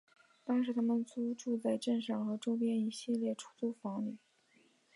[0.43, 4.17] 当时他们租住在镇上和周边的一系列出租屋里。